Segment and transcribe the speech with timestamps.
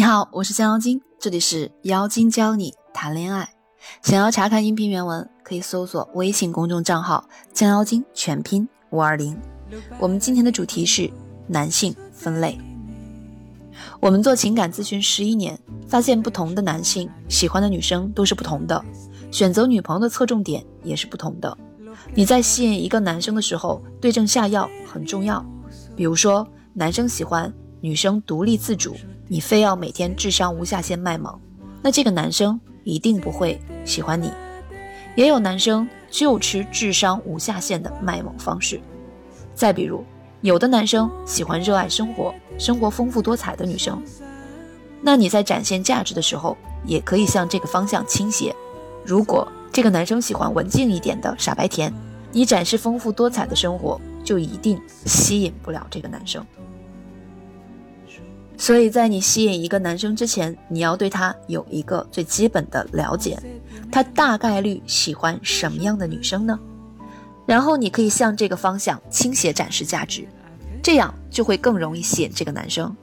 [0.00, 3.50] 你好，我是江妖精，这里是妖精教你谈恋爱。
[4.00, 9.38] 想要查看音频原文，可以搜索微信公众账号“江妖精”全拼五二零。
[9.98, 11.10] 我们今天的主题是
[11.46, 12.58] 男性分类。
[14.00, 18.82] 我们做情感咨询十一年，发现不同的男性喜欢的女生都是不同的，
[19.30, 21.58] 选择女朋友的侧重点也是不同的。
[22.14, 25.44] 你在吸引一个男生的时候，对症下药很重要。
[25.94, 28.96] 比如说，男生喜欢女生独立自主。
[29.32, 31.38] 你非要每天智商无下限卖萌，
[31.82, 34.28] 那这个男生一定不会喜欢你。
[35.14, 38.80] 也有男生就吃智商无下限的卖萌方式。
[39.54, 40.04] 再比如，
[40.40, 44.02] 有的男生喜欢热爱生活、生活丰富多彩的女生，
[45.00, 48.52] 那你在展现价值的时候，也可以向这个方向倾斜。
[49.04, 51.94] 如果这个男生喜欢文静一点的傻白甜，
[52.32, 56.44] 你展示丰富多彩的生活，就一定吸引不了这个男生。
[58.60, 63.38] 所以在你吸引一个男生之前，你要对他有一个最基本的了解，
[63.90, 66.60] 他大概率喜欢什么样的女生呢？
[67.46, 70.28] 然后你可以向这个方向倾斜展示价值，
[70.82, 72.94] 这样就会更容易吸引这个男生。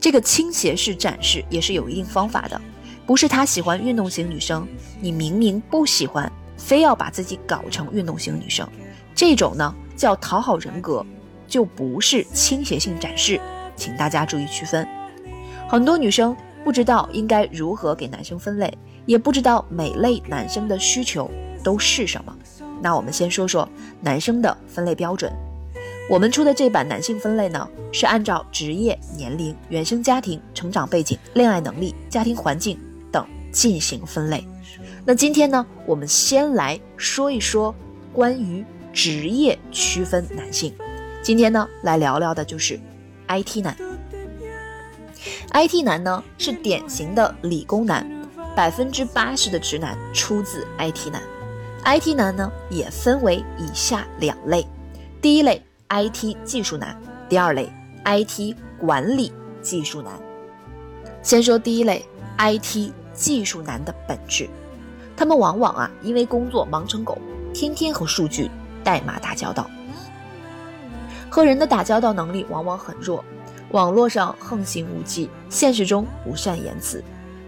[0.00, 2.58] 这个倾斜式展示也是有一定方法的，
[3.04, 4.66] 不是他喜欢运动型女生，
[4.98, 8.66] 你明明不喜欢，非要把自己搞成运动型女生，
[9.14, 11.04] 这种呢叫讨好人格，
[11.46, 13.38] 就不是倾斜性展示，
[13.76, 14.88] 请大家注意区分。
[15.72, 18.70] 很多女生不知道应该如何给男生分类，
[19.06, 21.30] 也不知道每类男生的需求
[21.64, 22.36] 都是什么。
[22.82, 23.66] 那我们先说说
[24.02, 25.32] 男生的分类标准。
[26.10, 32.78] 我们出的这版男性分类呢，是按照职业、年龄、原生家庭、成长背景、恋爱能力、家庭环境
[33.10, 34.46] 等进行分类。
[35.06, 37.74] 那今天呢，我们先来说一说
[38.12, 38.62] 关于
[38.92, 40.74] 职业区分男性。
[41.22, 42.78] 今天呢，来聊聊的就是
[43.26, 43.74] IT 男。
[45.52, 48.08] IT 男呢是典型的理工男，
[48.56, 51.22] 百分之八十的直男出自 IT 男。
[51.84, 54.66] IT 男呢也分为以下两类：
[55.20, 57.70] 第一类 IT 技术男，第二类
[58.04, 60.12] IT 管理技术男。
[61.22, 62.04] 先说第一类
[62.38, 64.48] IT 技术男的本质，
[65.16, 67.18] 他们往往啊因为工作忙成狗，
[67.52, 68.50] 天天和数据、
[68.82, 69.68] 代码打交道，
[71.28, 73.24] 和人的打交道能力往往很弱。
[73.70, 77.02] 网络上横行无忌，现实中不善言辞。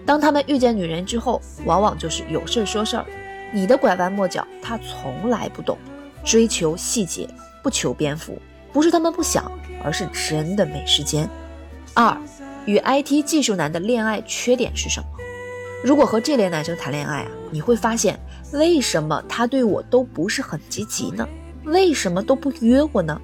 [0.07, 3.05] 当他们遇见女人之后，往往就是有事儿说事儿，
[3.53, 5.77] 你的拐弯抹角他从来不懂。
[6.25, 7.29] 追求细节，
[7.63, 8.41] 不求篇幅，
[8.73, 9.51] 不是他们不想，
[9.83, 11.29] 而是真的没时间。
[11.93, 12.17] 二，
[12.65, 15.07] 与 IT 技术男的恋爱缺点是什么？
[15.85, 18.19] 如果和这类男生谈恋爱啊，你会发现
[18.53, 21.29] 为什么他对我都不是很积极呢？
[21.65, 23.21] 为什么都不约我呢？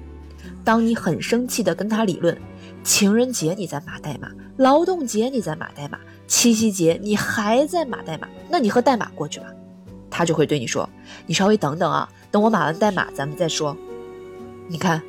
[0.63, 2.37] 当你很生气的跟他理论。
[2.83, 9.45] 情人节你在码代码，劳动节你在码代码，七夕节你还在码代码，那你和代码过去吧。
[10.09, 10.89] 他就会对你说
[11.25, 13.77] ：“你稍微等等啊，等我码完代码咱们再说。”
[14.67, 15.01] 你看，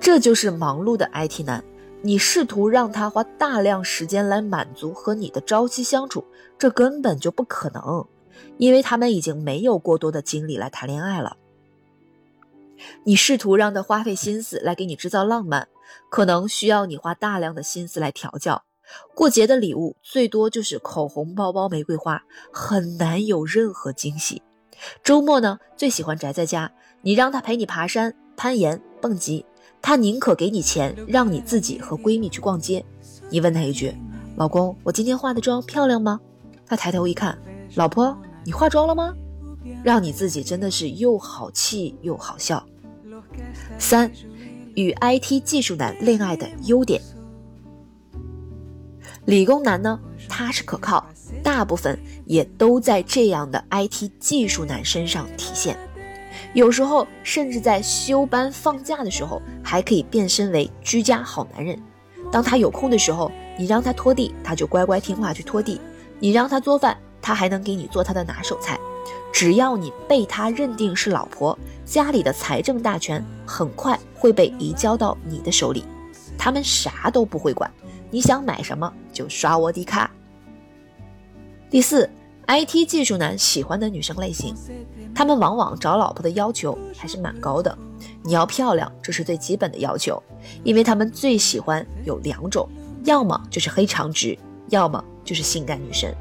[0.00, 1.64] 这就是忙碌的 IT 男。
[2.02, 6.22] 你试图让他花大量时间来满足和你的朝夕相处，
[6.58, 8.06] 这根本就不可能，
[8.58, 11.38] 因为他们已经没有过多的精力来谈恋爱了。
[13.04, 15.68] 你试图让他花费心思来给你制造浪漫。
[16.10, 18.64] 可能需要你花大量的心思来调教。
[19.14, 22.22] 过节的礼物最多就是口红、包包、玫瑰花，
[22.52, 24.42] 很难有任何惊喜。
[25.02, 26.70] 周末呢，最喜欢宅在家。
[27.00, 29.44] 你让他陪你爬山、攀岩、蹦极，
[29.80, 32.84] 他宁可给你钱，让你自己和闺蜜去逛街。
[33.30, 33.94] 你问他一句
[34.36, 36.20] ：“老公，我今天化的妆漂亮吗？”
[36.66, 37.38] 他抬头一看
[37.76, 39.14] ：“老婆，你化妆了吗？”
[39.82, 42.64] 让你自己真的是又好气又好笑。
[43.78, 44.10] 三。
[44.74, 47.00] 与 IT 技术男恋爱的优点，
[49.24, 49.98] 理工男呢，
[50.28, 51.06] 踏实可靠，
[51.42, 55.76] 大部分也都在这样的 IT 技术男身上体现。
[56.52, 61.80] 有时候甚至在休班放假的时候，还可以变身为居家好男人。
[62.30, 65.78] 当他有空的时候，你让他拖地，他就乖乖听话去拖地；
[66.18, 68.78] 你让他做饭，他还能给你做他的拿手菜。
[69.34, 75.84] 只要你被他认定是老婆，家里的财政大权很快会被移交到你的手里，
[76.38, 77.68] 他们啥都不会管，
[78.12, 80.08] 你想买什么就刷我的卡。
[81.68, 82.08] 第四
[82.46, 84.54] ，IT 技术男喜欢的女生类型，
[85.12, 87.76] 他们往往找老婆的要求还是蛮高的，
[88.22, 90.22] 你要漂亮，这是最基本的要求，
[90.62, 92.68] 因为他们最喜欢有两种，
[93.02, 94.38] 要么就是黑长直，
[94.68, 96.14] 要么就是性感女神，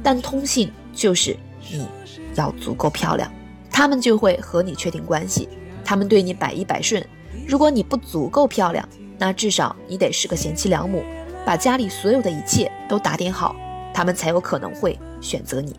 [0.00, 1.36] 但通信就是
[1.70, 1.86] 你。
[2.34, 3.30] 要足够漂亮，
[3.70, 5.48] 他们就会和你确定关系。
[5.84, 7.04] 他们对你百依百顺。
[7.46, 8.88] 如果你不足够漂亮，
[9.18, 11.02] 那至少你得是个贤妻良母，
[11.44, 13.54] 把家里所有的一切都打点好，
[13.92, 15.76] 他们才有可能会选择你。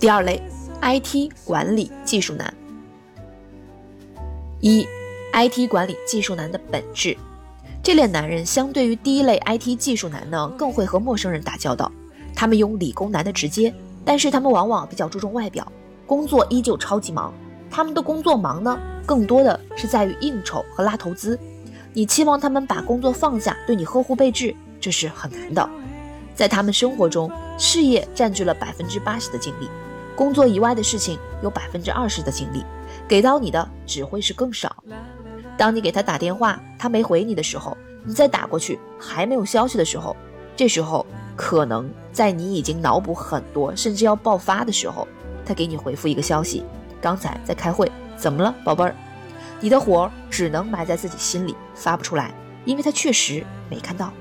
[0.00, 0.42] 第二类
[0.80, 2.52] ，IT 管理技术男。
[4.60, 4.84] 一
[5.32, 7.16] ，IT 管理技术男的本质，
[7.82, 11.90] 这类男人相对于第一类 IT 技术男呢，更会和陌生人打交道。
[12.34, 13.72] 他们有理工男的直接，
[14.04, 15.70] 但是他们往往比较注重外表，
[16.06, 17.32] 工作依旧超级忙。
[17.70, 21.38] 他们的工作忙呢，更多的是在于应酬和拉投资。
[21.94, 25.70] 你期望他们把工作放下，对你呵护备至，这是很难的。
[26.34, 29.68] 在他们生活中，事业占据了百分之八十的精力。
[30.14, 32.64] 工作以外的事情有百分之二十的精力，
[33.08, 34.74] 给到你的只会是更少。
[35.56, 40.14] 当你给他打电话，他没回你的时候，你再打过去还没有消息的时候，
[40.54, 41.06] 这时候
[41.36, 45.08] 可能在你已经脑补很多，甚至要爆发的时候，
[45.44, 46.64] 他给你回复一个消息：
[47.00, 48.94] 刚才在开会，怎么了，宝贝儿？
[49.60, 52.32] 你的火只能埋在自己心里，发不出来，
[52.64, 54.12] 因为他确实没看到。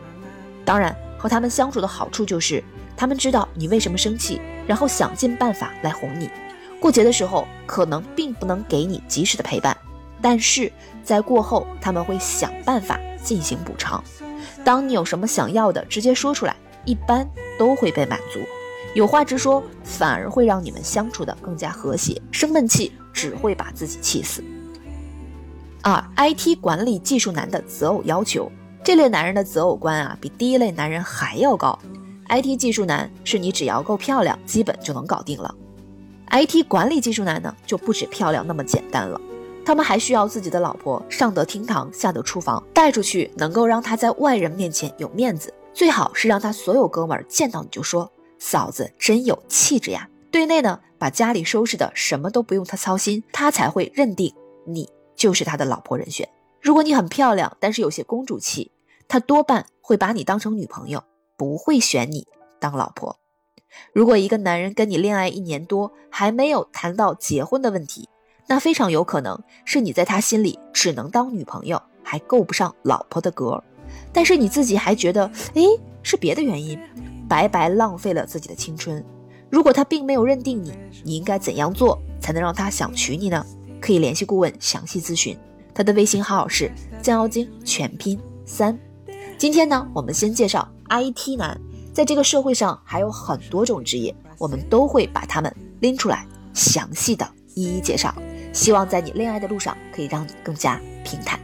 [0.63, 2.63] 当然，和他们相处的好处就是。
[2.93, 6.29] 他们知道你为什么生气，然后想尽办法来哄你。
[6.79, 9.75] 过节的时候可能并不能给你及时的陪伴，
[10.21, 10.71] 但是
[11.03, 14.03] 在过后他们会想办法进行补偿。
[14.63, 16.55] 当你有什么想要的，直接说出来，
[16.85, 18.39] 一般都会被满足。
[18.93, 22.21] 有话直说，反而会让你们相处的更加和谐。
[22.31, 24.43] 生闷气只会把自己气死。
[25.81, 28.51] 二，IT 管理技术男的择偶要求，
[28.83, 31.77] 这类男人的择偶观啊，比第一类男人还要高。
[32.29, 35.55] IT 技术男是你只要够漂亮，基本就能搞定了。
[36.29, 39.19] IT 管理技术男呢，就不止漂亮那么简单了，
[39.65, 50.09] 他们还需要自己的老婆上得厅堂，下得厨房，带出去能够让他在外人面前有面子，最好是让他所有哥们儿见到你就说嫂子真有气质呀。
[50.31, 54.33] 对内呢，把家里收拾的什么都不用他操心，他才会认定
[54.65, 56.29] 你就是他的老婆人选。
[56.61, 58.71] 如果你很漂亮，但是有些公主气，
[59.07, 61.03] 他多半会把你当成女朋友。
[61.37, 62.27] 不会选你
[62.59, 63.17] 当老婆。
[63.93, 68.07] 如果一个男人跟你恋爱一年多还没有谈到结婚的问题，
[68.45, 73.63] 那非常有可能是你在他心里只能当女朋友，还够不上老婆的格。
[74.13, 75.61] 但是你自己还觉得，哎，
[76.03, 76.79] 是别的原因，
[77.27, 79.03] 白白浪费了自己的青春。
[79.49, 80.73] 如果他并没有认定你，
[81.03, 83.45] 你应该怎样做才能让他想娶你呢？
[83.79, 85.37] 可以联系顾问详细咨询，
[85.73, 86.71] 他的微信号是
[87.01, 88.77] 降妖精全拼三。
[89.37, 90.67] 今天呢，我们先介绍。
[90.89, 91.57] IT 男，
[91.93, 98.13] 在这个社会上还有很多种职业，我们都会把他们拎出来，详细的一一介绍。
[98.53, 101.39] 希望在你恋爱的路上，可以让你更加平坦。